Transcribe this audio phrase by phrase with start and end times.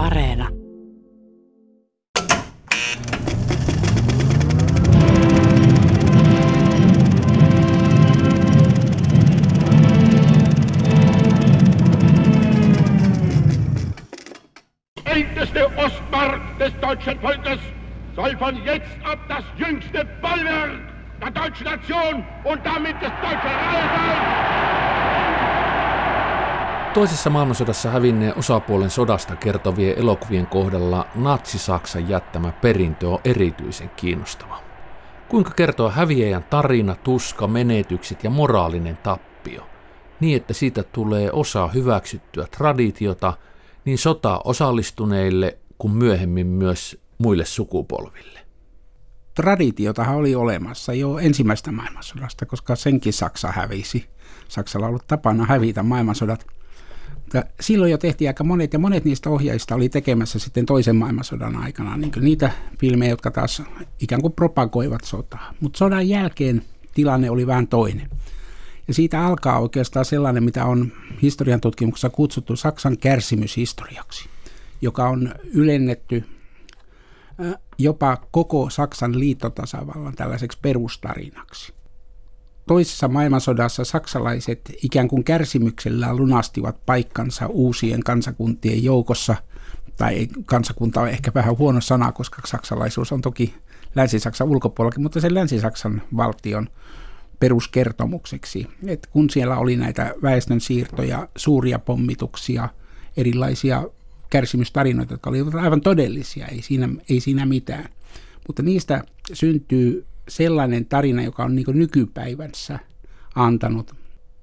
[0.00, 0.48] Areena.
[15.04, 17.58] älteste Ostmark des deutschen Volkes
[18.16, 20.80] soll von jetzt ab das jüngste Bollwerk
[21.20, 24.99] der deutschen Nation und damit des deutschen Reiches sein.
[26.94, 34.60] Toisessa maailmansodassa hävinneen osapuolen sodasta kertovien elokuvien kohdalla Natsi-Saksan jättämä perintö on erityisen kiinnostava.
[35.28, 39.66] Kuinka kertoa häviäjän tarina, tuska, menetykset ja moraalinen tappio,
[40.20, 43.32] niin että siitä tulee osa hyväksyttyä traditiota
[43.84, 48.40] niin sota osallistuneille kuin myöhemmin myös muille sukupolville.
[49.34, 54.08] Traditiotahan oli olemassa jo ensimmäistä maailmansodasta, koska senkin Saksa hävisi.
[54.48, 56.46] Saksalla on ollut tapana hävitä maailmansodat–
[57.34, 61.56] ja silloin jo tehtiin aika monet, ja monet niistä ohjaajista oli tekemässä sitten toisen maailmansodan
[61.56, 63.62] aikana niin niitä filmejä, jotka taas
[64.00, 65.54] ikään kuin propagoivat sotaa.
[65.60, 66.62] Mutta sodan jälkeen
[66.94, 68.10] tilanne oli vähän toinen.
[68.88, 74.28] Ja siitä alkaa oikeastaan sellainen, mitä on historian tutkimuksessa kutsuttu Saksan kärsimyshistoriaksi,
[74.80, 76.24] joka on ylennetty
[77.78, 81.72] jopa koko Saksan liittotasavallan tällaiseksi perustarinaksi
[82.70, 89.36] toisessa maailmansodassa saksalaiset ikään kuin kärsimyksellä lunastivat paikkansa uusien kansakuntien joukossa,
[89.96, 93.54] tai kansakunta on ehkä vähän huono sana, koska saksalaisuus on toki
[93.94, 96.68] Länsi-Saksan ulkopuolellakin, mutta sen Länsi-Saksan valtion
[97.40, 98.66] peruskertomukseksi.
[98.86, 102.68] Et kun siellä oli näitä väestön siirtoja, suuria pommituksia,
[103.16, 103.84] erilaisia
[104.30, 107.88] kärsimystarinoita, jotka olivat aivan todellisia, ei siinä, ei siinä mitään.
[108.46, 112.78] Mutta niistä syntyy sellainen tarina, joka on niin nykypäivänsä
[113.34, 113.94] antanut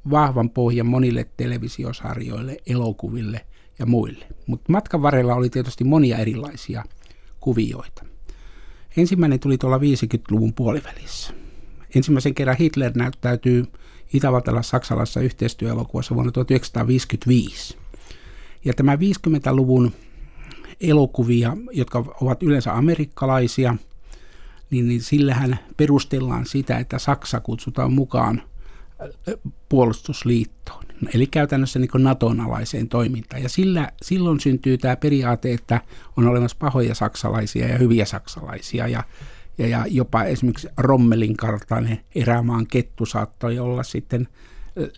[0.10, 3.46] vahvan pohjan monille televisiosarjoille, elokuville
[3.80, 4.26] ja muille.
[4.48, 6.84] Mutta matkan varrella oli tietysti monia erilaisia
[7.40, 8.06] kuvioita.
[8.98, 11.34] Ensimmäinen tuli tuolla 50-luvun puolivälissä.
[11.96, 13.66] Ensimmäisen kerran Hitler näyttäytyy
[14.14, 17.78] Itävaltalla saksalaisessa yhteistyöelokuvassa vuonna 1955.
[18.66, 19.92] Ja tämä 50-luvun
[20.82, 23.76] elokuvia, jotka ovat yleensä amerikkalaisia–
[24.70, 28.42] niin, niin sillähän perustellaan sitä, että Saksa kutsutaan mukaan
[29.70, 30.84] puolustusliittoon,
[31.14, 33.44] eli käytännössä niin Naton alaiseen toimintaan.
[33.44, 35.82] Ja sillä, silloin syntyy tämä periaate, että
[36.18, 39.04] on olemassa pahoja saksalaisia ja hyviä saksalaisia, ja,
[39.58, 44.28] ja, ja jopa esimerkiksi Rommelin kartainen erämaan kettu saattoi olla sitten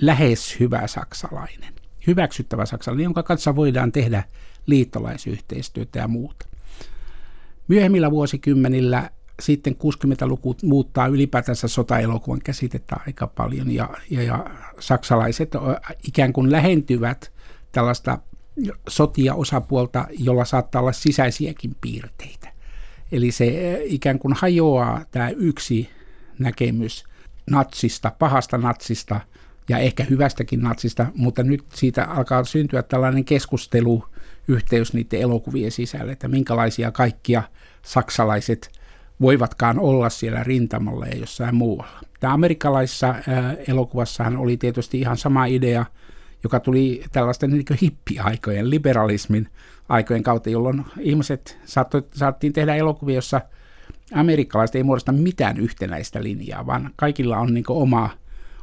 [0.02, 1.74] lähes hyvä saksalainen,
[2.08, 4.24] hyväksyttävä saksalainen, jonka kanssa voidaan tehdä
[4.66, 6.46] liittolaisyhteistyötä ja muuta.
[7.68, 9.10] Myöhemmillä vuosikymmenillä
[9.40, 14.46] sitten 60-luku muuttaa ylipäätänsä sotaelokuvan käsitettä aika paljon ja, ja, ja
[14.80, 15.52] saksalaiset
[16.08, 17.32] ikään kuin lähentyvät
[17.72, 18.20] tällaista
[18.90, 22.50] sotia osapuolta, jolla saattaa olla sisäisiäkin piirteitä.
[23.12, 25.90] Eli se ikään kuin hajoaa tämä yksi
[26.40, 27.04] näkemys
[27.50, 29.20] natsista, pahasta natsista
[29.70, 34.06] ja ehkä hyvästäkin natsista, mutta nyt siitä alkaa syntyä tällainen keskustelu,
[34.48, 37.44] yhteys niiden elokuvien sisällä, että minkälaisia kaikkia
[37.82, 38.79] saksalaiset
[39.22, 42.00] voivatkaan olla siellä rintamalla ja jossain muualla.
[42.20, 43.16] Tämä amerikkalaisessa
[43.68, 45.86] elokuvassahan oli tietysti ihan sama idea,
[46.44, 49.48] joka tuli tällaisten niin hippiaikojen, liberalismin
[49.90, 53.42] aikojen kautta, jolloin ihmiset saattoi, saattiin tehdä elokuvia, jossa
[54.14, 58.10] amerikkalaiset ei muodosta mitään yhtenäistä linjaa, vaan kaikilla on niin oma,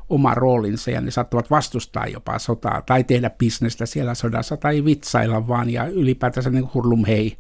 [0.09, 5.49] oma roolinsa ja ne saattavat vastustaa jopa sotaa tai tehdä bisnestä siellä sodassa tai vitsailla
[5.49, 7.37] vaan ja ylipäätänsä niin hurlum hei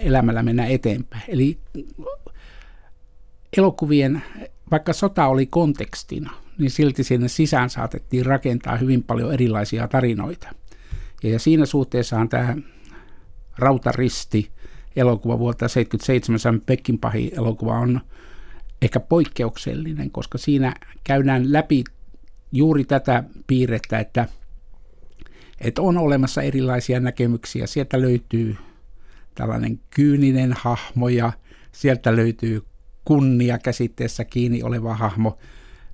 [0.00, 1.22] elämällä mennä eteenpäin.
[1.28, 1.58] Eli
[3.56, 4.22] elokuvien,
[4.70, 10.48] vaikka sota oli kontekstina, niin silti sinne sisään saatettiin rakentaa hyvin paljon erilaisia tarinoita.
[11.22, 12.56] Ja siinä suhteessahan tämä
[13.58, 14.50] Rautaristi
[14.96, 18.00] elokuva vuotta 1977, Pekkinpahi elokuva on
[18.82, 21.84] ehkä poikkeuksellinen, koska siinä käydään läpi
[22.52, 24.28] juuri tätä piirrettä, että,
[25.60, 27.66] että on olemassa erilaisia näkemyksiä.
[27.66, 28.56] Sieltä löytyy
[29.34, 31.32] tällainen kyyninen hahmo ja
[31.72, 32.62] sieltä löytyy
[33.08, 35.38] kunnia käsitteessä kiinni oleva hahmo,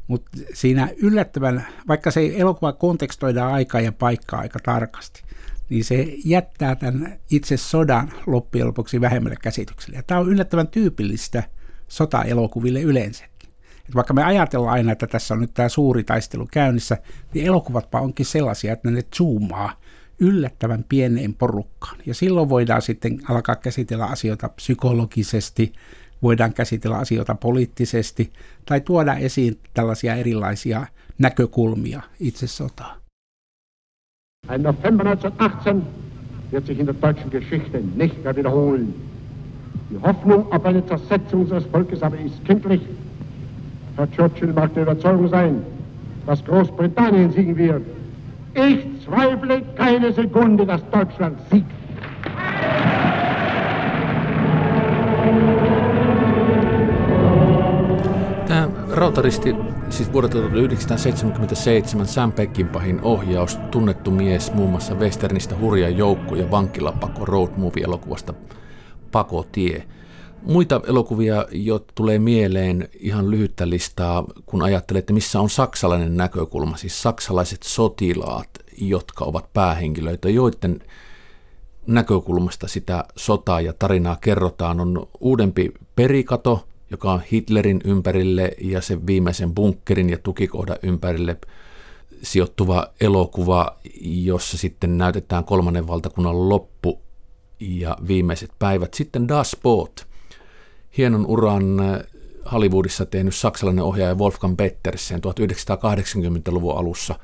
[0.06, 5.22] mutta siinä yllättävän, vaikka se elokuva kontekstoidaan aikaa ja paikkaa aika tarkasti,
[5.68, 10.04] niin se jättää tämän itse sodan loppujen lopuksi vähemmälle käsitykselle.
[10.06, 11.42] Tämä on yllättävän tyypillistä
[11.88, 13.50] sotaelokuville yleensäkin.
[13.88, 16.98] Et vaikka me ajatellaan aina, että tässä on nyt tämä suuri taistelu käynnissä,
[17.34, 19.80] niin elokuvatpa onkin sellaisia, että ne zoomaa
[20.18, 21.98] yllättävän pieneen porukkaan.
[22.06, 25.72] Ja silloin voidaan sitten alkaa käsitellä asioita psykologisesti,
[26.24, 28.32] voidaan käsitellä asioita poliittisesti
[28.66, 30.86] tai tuoda esiin tällaisia erilaisia
[31.18, 32.96] näkökulmia itse sotaan.
[34.54, 35.82] Im November 1918
[36.52, 38.94] wird sich in der deutschen Geschichte nicht mehr wiederholen.
[39.90, 42.82] Die Hoffnung auf eine Zersetzung unseres Volkes aber ist kindlich.
[43.96, 45.62] Herr Churchill mag der Überzeugung sein,
[46.26, 47.82] dass Großbritannien siegen wird.
[48.54, 51.83] Ich zweifle keine Sekunde, dass Deutschland siegt.
[59.04, 59.54] Rautaristi,
[59.90, 67.24] siis vuodelta 1977 Sam Peckinpahin ohjaus, tunnettu mies muun muassa Westernistä Hurja joukko ja vankilapako
[67.24, 68.34] road movie-elokuvasta
[69.12, 69.84] Pakotie.
[70.42, 77.02] Muita elokuvia, jo tulee mieleen ihan lyhyttä listaa, kun ajattelette, missä on saksalainen näkökulma, siis
[77.02, 80.80] saksalaiset sotilaat, jotka ovat päähenkilöitä, joiden
[81.86, 89.06] näkökulmasta sitä sotaa ja tarinaa kerrotaan, on uudempi Perikato, joka on Hitlerin ympärille ja sen
[89.06, 91.36] viimeisen bunkkerin ja tukikohdan ympärille
[92.22, 97.00] sijoittuva elokuva, jossa sitten näytetään kolmannen valtakunnan loppu
[97.60, 98.94] ja viimeiset päivät.
[98.94, 100.06] Sitten Das Boot,
[100.98, 102.00] hienon uran äh,
[102.52, 107.14] Hollywoodissa tehnyt saksalainen ohjaaja Wolfgang Pettersen 1980-luvun alussa.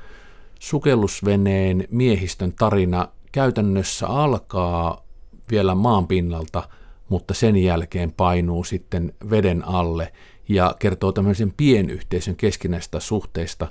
[0.59, 5.05] Sukellusveneen miehistön tarina käytännössä alkaa
[5.51, 6.69] vielä maan pinnalta,
[7.11, 10.13] mutta sen jälkeen painuu sitten veden alle
[10.49, 13.67] ja kertoo tämmöisen pienyhteisön keskinäistä suhteista.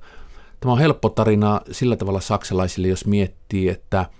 [0.61, 4.07] Tämä on helppo tarina sillä tavalla saksalaisille, jos miettii, että–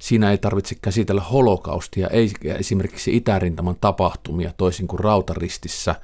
[0.00, 5.94] siinä ei tarvitse käsitellä holokaustia, ei esimerkiksi itärintaman tapahtumia toisin kuin rautaristissä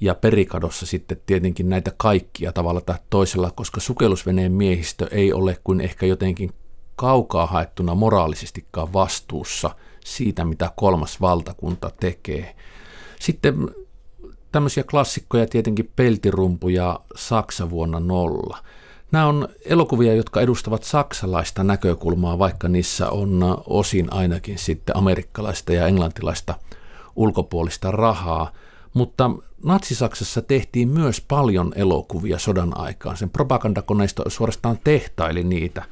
[0.00, 5.80] ja perikadossa sitten tietenkin näitä kaikkia tavalla tai toisella, koska sukellusveneen miehistö ei ole kuin
[5.80, 6.50] ehkä jotenkin
[6.96, 9.70] kaukaa haettuna moraalisestikaan vastuussa
[10.04, 12.56] siitä, mitä kolmas valtakunta tekee.
[13.20, 13.70] Sitten
[14.52, 18.58] tämmöisiä klassikkoja tietenkin peltirumpu ja Saksa vuonna nolla–
[19.12, 25.86] Nämä on elokuvia, jotka edustavat saksalaista näkökulmaa, vaikka niissä on osin ainakin sitten amerikkalaista ja
[25.86, 26.54] englantilaista
[27.16, 28.52] ulkopuolista rahaa.
[28.94, 29.30] Mutta
[29.64, 33.16] Natsi-Saksassa tehtiin myös paljon elokuvia sodan aikaan.
[33.16, 35.84] Sen propagandakoneisto suorastaan tehtaili niitä.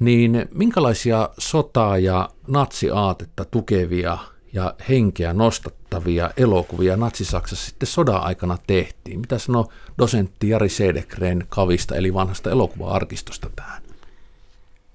[0.00, 4.18] Niin minkälaisia sotaa ja natsiaatetta tukevia
[4.52, 9.20] ja henkeä nostattavia elokuvia Natsi-Saksassa sitten sodan aikana tehtiin.
[9.20, 9.68] Mitä sanoo
[9.98, 13.82] dosentti Jari Sedekren kavista eli vanhasta elokuva-arkistosta tähän?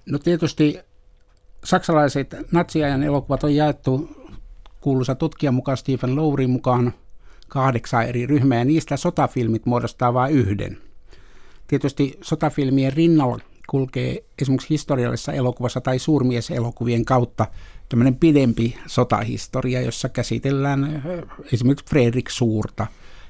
[0.05, 0.79] No tietysti
[1.63, 4.09] saksalaiset natsiajan elokuvat on jaettu
[4.81, 6.93] kuuluisa tutkijan mukaan Stephen Lowrin mukaan
[7.47, 10.77] kahdeksan eri ryhmää ja niistä sotafilmit muodostaa vain yhden.
[11.67, 17.45] Tietysti sotafilmien rinnalla kulkee esimerkiksi historiallisessa elokuvassa tai suurmieselokuvien kautta
[17.89, 21.03] tämmöinen pidempi sotahistoria, jossa käsitellään
[21.53, 22.87] esimerkiksi Fredrik Suurta,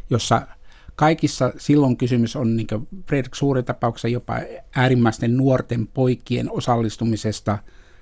[0.09, 0.47] jossa
[0.95, 2.67] kaikissa silloin kysymys on niin
[3.07, 4.39] Fredrik Suurin tapauksessa jopa
[4.75, 7.57] äärimmäisten nuorten poikien osallistumisesta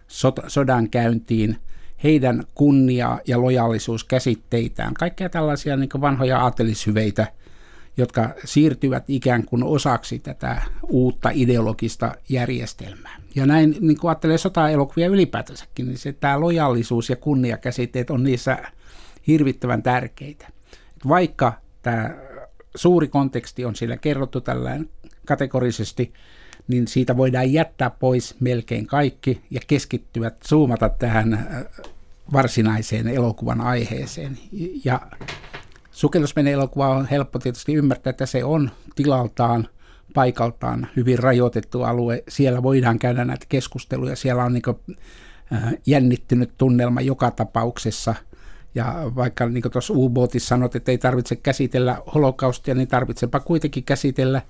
[0.08, 1.58] sot- sodan käyntiin,
[2.04, 7.28] heidän kunnia- ja lojaalisuuskäsitteitään, kaikkea tällaisia niin vanhoja aatelishyveitä–
[7.98, 13.16] jotka siirtyvät ikään kuin osaksi tätä uutta ideologista järjestelmää.
[13.36, 18.58] Ja näin, niin kuin ajattelee sota-elokuvia ylipäätänsäkin, niin se, tämä lojallisuus ja kunniakäsitteet on niissä
[19.28, 20.48] hirvittävän tärkeitä.
[21.08, 22.16] Vaikka tämä
[22.76, 24.90] suuri konteksti on siellä kerrottu tällään
[25.26, 26.14] kategorisesti,
[26.68, 31.66] niin siitä voidaan jättää pois melkein kaikki ja keskittyä, zoomata tähän äh,
[32.34, 34.38] varsinaiseen elokuvan aiheeseen.
[34.86, 35.02] Ja
[35.94, 39.68] Sukellusvene-elokuva on helppo tietysti ymmärtää, että se on tilaltaan,
[40.14, 42.24] paikaltaan hyvin rajoitettu alue.
[42.28, 44.16] Siellä voidaan käydä näitä keskusteluja.
[44.16, 44.98] Siellä on niin
[45.86, 48.16] jännittynyt tunnelma joka tapauksessa.
[48.76, 54.42] Ja vaikka niin tuossa U-bootissa sanot, että ei tarvitse käsitellä holokaustia, niin tarvitsepa kuitenkin käsitellä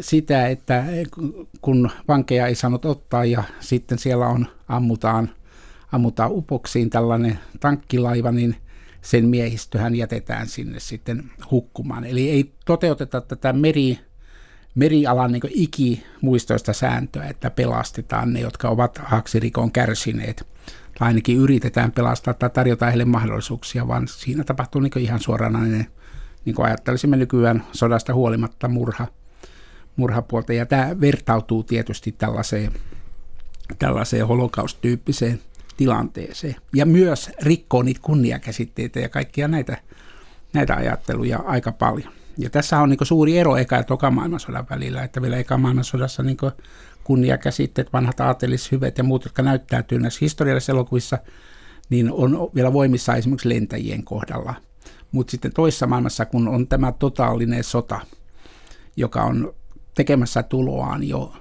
[0.00, 0.84] sitä, että
[1.60, 5.30] kun vankeja ei saanut ottaa ja sitten siellä on ammutaan,
[5.92, 8.56] ammutaan upoksiin tällainen tankkilaiva, niin–
[9.02, 12.04] sen miehistöhän jätetään sinne sitten hukkumaan.
[12.04, 13.98] Eli ei toteuteta tätä meri,
[14.74, 20.46] merialan niin ikimuistoista sääntöä, että pelastetaan ne, jotka ovat haksirikon kärsineet.
[20.98, 25.86] Tai ainakin yritetään pelastaa tai tarjota heille mahdollisuuksia, vaan siinä tapahtuu niin ihan suoranainen,
[26.44, 29.06] niin kuin ajattelisimme nykyään sodasta huolimatta murha,
[29.96, 30.52] murhapuolta.
[30.52, 32.72] Ja tämä vertautuu tietysti tällaiseen,
[33.78, 35.40] tällaiseen holokaustyyppiseen
[35.76, 36.56] tilanteeseen.
[36.74, 39.76] Ja myös rikkoo niitä kunniakäsitteitä ja kaikkia näitä,
[40.52, 42.12] näitä ajatteluja aika paljon.
[42.38, 46.22] Ja tässä on niin suuri ero eka- ja toka maailmansodan välillä, että vielä eka maailmansodassa
[46.22, 46.36] niin
[47.04, 51.18] kunniakäsitteet, vanhat aatelishyvet ja muut, jotka näyttäytyy näissä historiallisissa elokuvissa,
[51.90, 54.54] niin on vielä voimissa esimerkiksi lentäjien kohdalla.
[55.12, 58.00] Mutta sitten toisessa maailmassa, kun on tämä totaalinen sota,
[58.96, 59.54] joka on
[59.94, 61.34] tekemässä tuloaan jo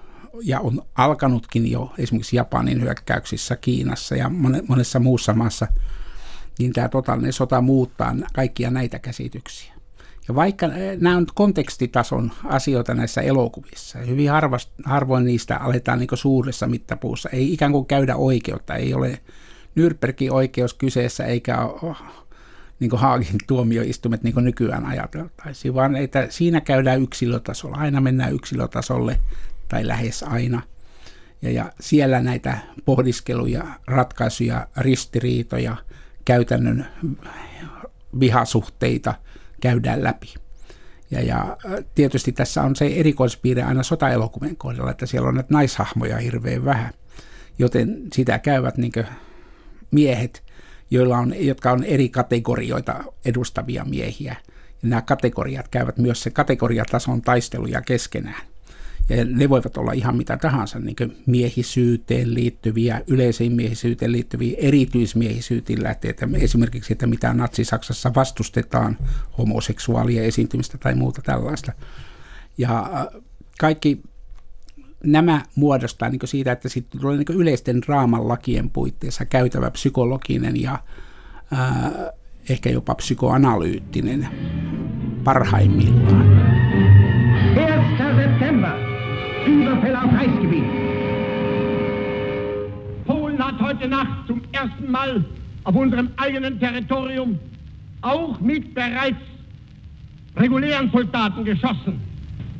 [0.43, 4.31] ja on alkanutkin jo esimerkiksi Japanin hyökkäyksissä Kiinassa ja
[4.67, 5.67] monessa muussa maassa,
[6.59, 9.73] niin tämä totaalinen sota muuttaa kaikkia näitä käsityksiä.
[10.27, 10.67] Ja vaikka
[10.99, 17.53] nämä on kontekstitason asioita näissä elokuvissa, hyvin harvast, harvoin niistä aletaan niin suuressa mittapuussa, ei
[17.53, 19.21] ikään kuin käydä oikeutta, ei ole
[19.79, 21.95] Nürnbergin oikeus kyseessä eikä ole
[22.79, 29.19] niin Haagin tuomioistumet niin nykyään ajateltaisiin, vaan että siinä käydään yksilötasolla, aina mennään yksilötasolle
[29.71, 30.61] tai lähes aina.
[31.41, 35.75] Ja, ja siellä näitä pohdiskeluja, ratkaisuja, ristiriitoja,
[36.25, 36.87] käytännön
[38.19, 39.15] vihasuhteita
[39.61, 40.33] käydään läpi.
[41.11, 41.57] Ja, ja
[41.95, 46.93] tietysti tässä on se erikoispiirre aina sotaelokuvien kohdalla, että siellä on näitä naishahmoja hirveän vähän,
[47.59, 48.91] joten sitä käyvät niin
[49.91, 50.43] miehet,
[50.89, 54.35] joilla on, jotka on eri kategorioita edustavia miehiä.
[54.83, 58.50] Ja nämä kategoriat käyvät myös se kategoriatason taisteluja keskenään.
[59.09, 66.27] Ja ne voivat olla ihan mitä tahansa, niin miehisyyteen liittyviä, yleiseen miehisyyteen liittyviä, erityismiehisyyteen lähteitä.
[66.33, 68.97] Esimerkiksi, että mitä Natsi-Saksassa vastustetaan
[69.37, 71.71] homoseksuaalia esiintymistä tai muuta tällaista.
[72.57, 73.21] Ja äh,
[73.59, 74.01] kaikki
[75.03, 80.79] nämä muodostaa niin siitä, että sitten tulee niin yleisten draaman lakien puitteissa käytävä psykologinen ja
[81.51, 81.91] ää,
[82.49, 84.27] ehkä jopa psykoanalyyttinen
[85.23, 86.50] parhaimmillaan.
[89.41, 89.47] 1.
[89.47, 90.63] September, Überfälle auf Reichsgebiet.
[93.05, 95.25] Polen hat heute Nacht zum ersten Mal
[95.63, 97.39] auf unserem eigenen Territorium
[98.01, 99.21] auch mit bereits
[100.37, 102.01] regulären Soldaten geschossen.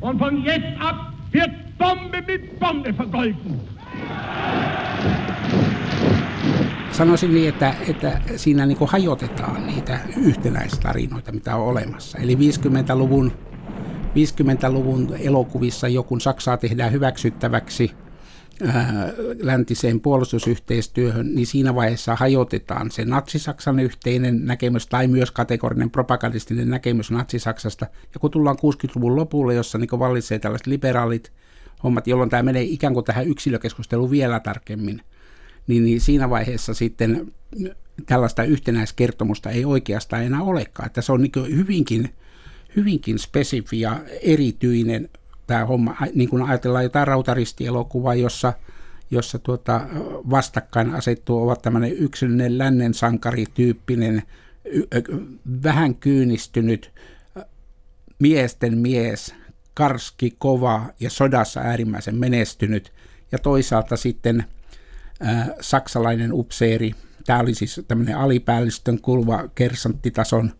[0.00, 3.60] Und von jetzt ab wird Bombe mit Bombe vergolten.
[6.90, 12.18] Sanoisin niin, että, että siinä niin hajotetaan niitä yhtenäistarinoita, mitä on olemassa.
[12.18, 13.32] Eli 50-luvun,
[14.14, 17.90] 50-luvun elokuvissa joku Saksaa tehdään hyväksyttäväksi
[19.40, 27.10] läntiseen puolustusyhteistyöhön, niin siinä vaiheessa hajotetaan se natsisaksan yhteinen näkemys tai myös kategorinen propagandistinen näkemys
[27.10, 27.86] natsisaksasta.
[28.14, 31.32] Ja kun tullaan 60-luvun lopulle, jossa niin vallitsee tällaiset liberaalit
[31.82, 35.00] hommat, jolloin tämä menee ikään kuin tähän yksilökeskusteluun vielä tarkemmin,
[35.66, 37.32] niin, niin siinä vaiheessa sitten
[38.06, 40.86] tällaista yhtenäiskertomusta ei oikeastaan enää olekaan.
[40.86, 42.14] Että se on niin hyvinkin,
[42.76, 45.08] hyvinkin spesifi ja erityinen
[45.46, 48.52] tämä homma, niin kuin ajatellaan jotain rautaristielokuvaa, jossa,
[49.10, 49.80] jossa tuota
[50.30, 54.22] vastakkain asettuu ovat tämmöinen yksilöinen lännen sankarityyppinen,
[55.62, 56.90] vähän kyynistynyt
[58.18, 59.34] miesten mies,
[59.74, 62.92] karski, kova ja sodassa äärimmäisen menestynyt.
[63.32, 64.44] Ja toisaalta sitten
[65.20, 66.94] ää, saksalainen upseeri,
[67.26, 70.52] tämä oli siis tämmöinen alipäällystön kulva kersanttitason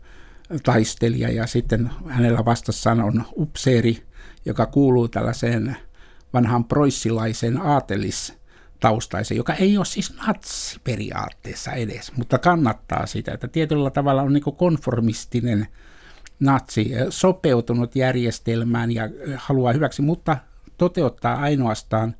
[0.63, 4.03] taistelija ja sitten hänellä vastassaan on upseeri,
[4.45, 5.77] joka kuuluu tällaiseen
[6.33, 8.35] vanhaan proissilaiseen aatelis
[8.81, 14.33] taustaisen, joka ei ole siis natsi periaatteessa edes, mutta kannattaa sitä, että tietyllä tavalla on
[14.33, 15.69] niin konformistinen
[16.41, 20.37] natsi sopeutunut järjestelmään ja haluaa hyväksi, mutta
[20.79, 22.15] toteuttaa ainoastaan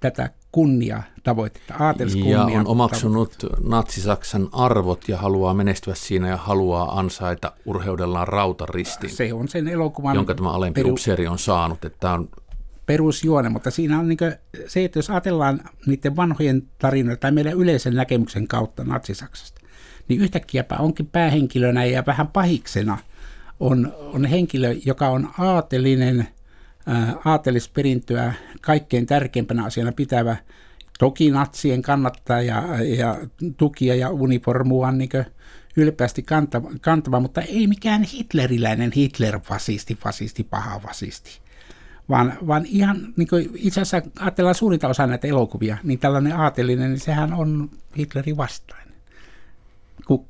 [0.00, 1.74] tätä kunnia tavoitetta,
[2.24, 9.10] Ja on omaksunut natsi-Saksan arvot ja haluaa menestyä siinä ja haluaa ansaita urheudellaan rautaristin.
[9.10, 10.16] Se on sen elokuvan...
[10.16, 11.84] Jonka tämä alempi peru, upseeri on saanut.
[11.84, 12.28] Että on
[12.86, 14.18] perusjuone, mutta siinä on niin
[14.66, 19.60] se, että jos ajatellaan niiden vanhojen tarinoita tai meidän yleisen näkemyksen kautta natsi-Saksasta,
[20.08, 22.98] niin yhtäkkiäpä onkin päähenkilönä ja vähän pahiksena–
[23.60, 26.28] on, on henkilö, joka on aatelinen,
[27.24, 30.36] aatelisperintöä kaikkein tärkeimpänä asiana pitävä,
[30.98, 33.16] toki natsien kannattaja ja, ja
[33.56, 35.10] tukia ja uniformua niin
[35.76, 41.40] ylpeästi kantava, kantava, mutta ei mikään hitleriläinen Hitler-fasisti, fasisti, paha fasisti.
[42.08, 46.90] Vaan, vaan ihan niin kuin itse asiassa ajatellaan suurinta osaa näitä elokuvia, niin tällainen aatelinen,
[46.90, 48.88] niin sehän on Hitlerin vastaan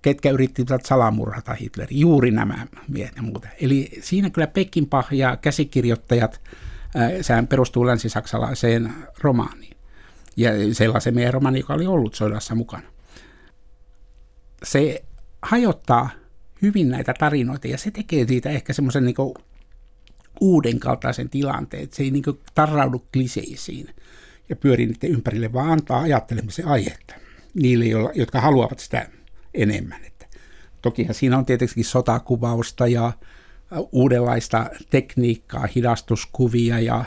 [0.03, 2.01] ketkä yrittivät salamurhata Hitleri.
[2.01, 3.49] Juuri nämä miehet ja muuta.
[3.61, 6.41] Eli siinä kyllä Pekkinpah ja käsikirjoittajat,
[7.21, 9.76] sehän perustuu länsisaksalaiseen romaaniin.
[10.37, 12.88] Ja sellaisen meidän romaani, joka oli ollut sodassa mukana.
[14.62, 15.05] Se
[15.43, 16.11] hajottaa
[16.62, 19.17] hyvin näitä tarinoita ja se tekee siitä ehkä semmoisen niin
[20.40, 22.25] uuden kaltaisen tilanteen, että se ei niin
[22.55, 23.95] tarraudu kliseisiin
[24.49, 27.14] ja pyöri niiden ympärille, vaan antaa ajattelemisen aihetta
[27.55, 29.09] niille, jotka haluavat sitä
[29.55, 30.05] enemmän.
[30.05, 30.26] Että
[30.83, 33.12] tokihan siinä on tietenkin sotakuvausta ja
[33.93, 37.05] uudenlaista tekniikkaa, hidastuskuvia ja,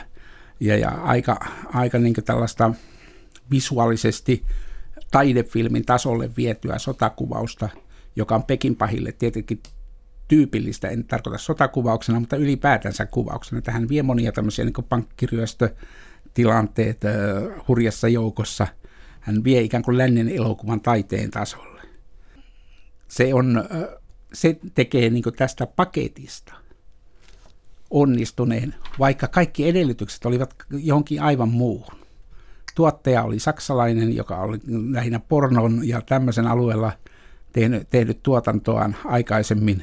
[0.60, 1.40] ja, ja aika,
[1.74, 2.74] aika niin tällaista
[3.50, 4.42] visuaalisesti
[5.10, 7.68] taidefilmin tasolle vietyä sotakuvausta,
[8.16, 9.60] joka on Pekinpahille tietenkin
[10.28, 13.62] tyypillistä, en tarkoita sotakuvauksena, mutta ylipäätänsä kuvauksena.
[13.62, 15.74] Tähän vie monia tämmöisiä niin pankkiryöstö
[16.34, 17.00] tilanteet
[17.68, 18.66] hurjassa joukossa.
[19.20, 21.82] Hän vie ikään kuin lännen elokuvan taiteen tasolle.
[23.08, 23.64] Se, on,
[24.32, 26.54] se tekee niin tästä paketista
[27.90, 31.98] onnistuneen, vaikka kaikki edellytykset olivat johonkin aivan muuhun.
[32.74, 34.58] Tuottaja oli saksalainen, joka oli
[34.90, 36.92] lähinnä pornon ja tämmöisen alueella
[37.52, 39.82] tehnyt, tehnyt tuotantoaan aikaisemmin.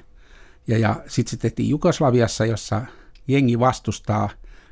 [0.67, 2.81] Ja, ja sitten se tehtiin Jugoslaviassa, jossa
[3.27, 4.29] jengi vastustaa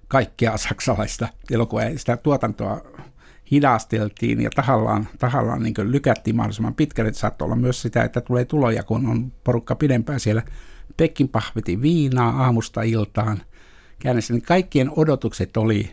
[0.07, 1.85] kaikkea saksalaista elokuvaa.
[1.95, 2.81] Sitä tuotantoa
[3.51, 7.13] hidasteltiin ja tahallaan, tahallaan niin lykättiin mahdollisimman pitkälle.
[7.13, 10.43] Saattoi olla myös sitä, että tulee tuloja, kun on porukka pidempään siellä.
[10.97, 13.41] Pekin pahveti viinaa aamusta iltaan.
[13.99, 15.91] Käännössä, niin kaikkien odotukset oli,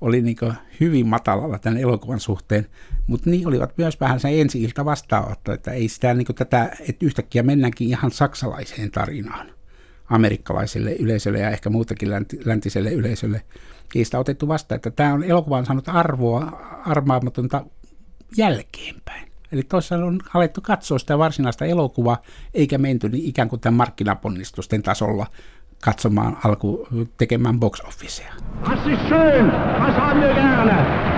[0.00, 0.36] oli niin
[0.80, 2.66] hyvin matalalla tämän elokuvan suhteen,
[3.06, 7.06] mutta niin olivat myös vähän se ensi ilta vastaanotto, että ei sitä niin tätä, että
[7.06, 9.52] yhtäkkiä mennäänkin ihan saksalaiseen tarinaan
[10.08, 12.10] amerikkalaiselle yleisölle ja ehkä muutakin
[12.44, 13.42] läntiselle yleisölle.
[13.94, 17.64] Ei sitä otettu vasta, että tämä on elokuva on saanut arvoa armaamatonta
[18.36, 19.32] jälkeenpäin.
[19.52, 22.22] Eli toisaalta on alettu katsoa sitä varsinaista elokuvaa,
[22.54, 25.26] eikä menty niin ikään kuin tämän markkinaponnistusten tasolla
[25.84, 28.32] katsomaan alku tekemään box officea.
[28.70, 29.48] Das ist schön,
[29.86, 31.12] das haben wir gerne.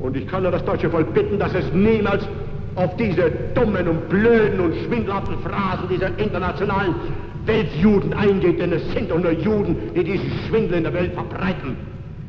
[0.00, 2.28] Und ich kann nur das deutsche Volk bitten, dass es niemals
[2.76, 6.94] auf diese dummen und blöden und schwindelhaften Phrasen dieser internationalen
[7.46, 11.76] Weltjuden eingeht, denn es sind doch nur Juden, die diesen Schwindel in der Welt verbreiten.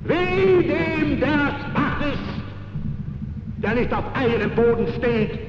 [0.05, 5.39] Wie dem der schwach ist, der nicht auf eigenem Boden steht,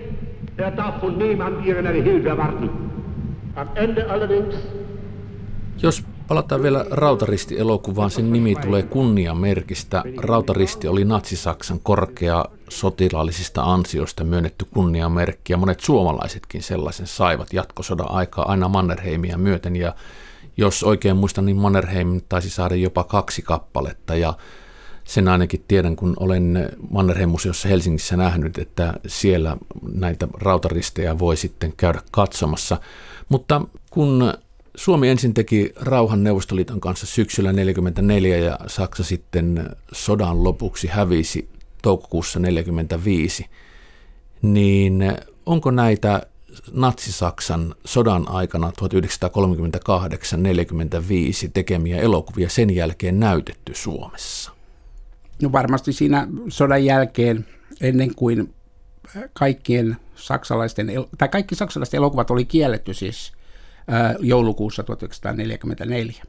[0.58, 2.68] der darf von niemand irgendeine Hilfe erwarten.
[3.54, 4.54] Am Ende allerdings
[5.78, 10.02] Jos palataan vielä Rautaristi-elokuvaan, sen nimi tulee kunniamerkistä.
[10.16, 18.50] Rautaristi oli Natsi-Saksan korkea sotilaallisista ansioista myönnetty kunniamerkki ja monet suomalaisetkin sellaisen saivat jatkosodan aikaa
[18.50, 19.94] aina Mannerheimia myöten ja
[20.56, 24.34] jos oikein muistan, niin Mannerheim taisi saada jopa kaksi kappaletta ja
[25.04, 29.56] sen ainakin tiedän, kun olen Mannerheim-museossa Helsingissä nähnyt, että siellä
[29.94, 32.80] näitä rautaristeja voi sitten käydä katsomassa.
[33.28, 34.34] Mutta kun
[34.76, 41.48] Suomi ensin teki rauhan Neuvostoliiton kanssa syksyllä 1944 ja Saksa sitten sodan lopuksi hävisi
[41.82, 43.46] toukokuussa 1945,
[44.42, 45.02] niin
[45.46, 46.26] onko näitä
[46.72, 48.74] Natsi-Saksan sodan aikana 1938-1945
[51.52, 54.52] tekemiä elokuvia sen jälkeen näytetty Suomessa?
[55.42, 57.46] No varmasti siinä sodan jälkeen,
[57.80, 58.54] ennen kuin
[59.32, 60.86] kaikkien saksalaisten,
[61.18, 63.32] tai kaikki saksalaiset elokuvat oli kielletty siis
[64.20, 66.22] joulukuussa 1944.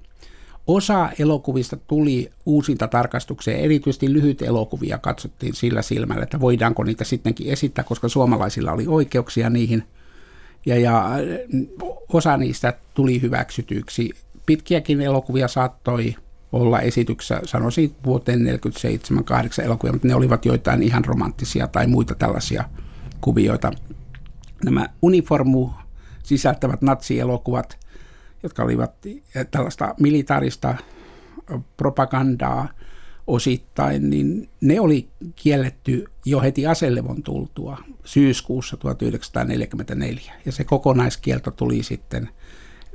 [0.67, 7.49] Osa elokuvista tuli uusinta tarkastukseen, erityisesti lyhyt elokuvia katsottiin sillä silmällä, että voidaanko niitä sittenkin
[7.49, 9.83] esittää, koska suomalaisilla oli oikeuksia niihin.
[10.65, 11.09] Ja, ja
[12.13, 14.11] osa niistä tuli hyväksytyksi.
[14.45, 16.15] Pitkiäkin elokuvia saattoi
[16.51, 18.39] olla esityksessä, sanoisin vuoteen
[19.59, 22.63] 47-8 elokuvia, mutta ne olivat joitain ihan romanttisia tai muita tällaisia
[23.21, 23.71] kuvioita.
[24.65, 25.69] Nämä uniformu
[26.23, 27.77] sisältävät natsielokuvat,
[28.43, 28.91] jotka olivat
[29.51, 30.75] tällaista militaarista
[31.77, 32.67] propagandaa
[33.27, 40.33] osittain, niin ne oli kielletty jo heti aselevon tultua syyskuussa 1944.
[40.45, 42.29] Ja se kokonaiskielto tuli sitten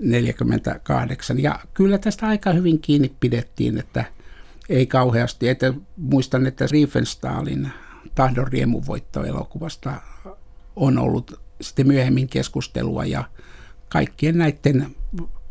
[0.00, 1.42] 48.
[1.42, 4.04] Ja kyllä tästä aika hyvin kiinni pidettiin, että
[4.68, 5.48] ei kauheasti.
[5.48, 7.68] Että muistan, että Riefenstahlin
[8.14, 9.94] tahdon riemuvoitto elokuvasta
[10.76, 13.24] on ollut sitten myöhemmin keskustelua ja
[13.88, 14.86] kaikkien näiden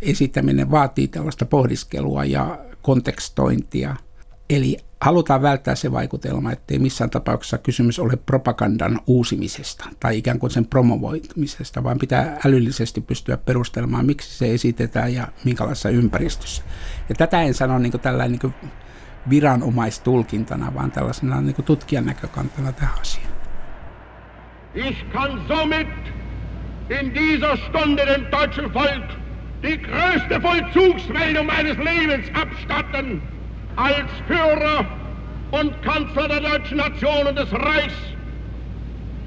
[0.02, 3.96] esittäminen vaatii tällaista pohdiskelua ja kontekstointia.
[4.50, 10.52] Eli halutaan välttää se vaikutelma, ettei missään tapauksessa kysymys ole propagandan uusimisesta tai ikään kuin
[10.52, 16.64] sen promovoitumisesta, vaan pitää älyllisesti pystyä perustelemaan, miksi se esitetään ja minkälaisessa ympäristössä.
[17.10, 18.72] Ja tätä en sano niin tällainen niin
[19.30, 23.37] viranomaistulkintana, vaan tällaisena niin tutkijan näkökantana tähän asiaan.
[24.74, 25.88] Ich kann somit
[26.90, 29.04] in dieser Stunde dem deutschen Volk
[29.64, 33.22] die größte Vollzugsmeldung meines Lebens abstatten.
[33.76, 34.86] Als Führer
[35.52, 37.96] und Kanzler der deutschen Nation und des Reichs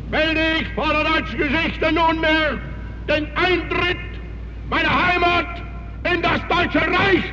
[0.09, 2.61] melde ich vor der deutschen Geschichte nunmehr
[3.09, 3.99] den Eintritt
[4.69, 5.63] meiner Heimat
[6.13, 7.33] in das Deutsche Reich